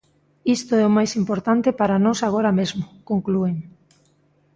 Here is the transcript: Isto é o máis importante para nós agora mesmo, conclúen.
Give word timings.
Isto 0.55 0.73
é 0.81 0.83
o 0.85 0.93
máis 0.97 1.11
importante 1.21 1.69
para 1.79 2.01
nós 2.05 2.19
agora 2.27 2.51
mesmo, 2.59 2.83
conclúen. 3.09 3.55